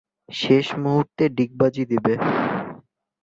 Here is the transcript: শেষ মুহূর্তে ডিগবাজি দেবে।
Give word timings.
শেষ 0.31 0.67
মুহূর্তে 0.83 1.23
ডিগবাজি 1.37 1.83
দেবে। 1.91 2.13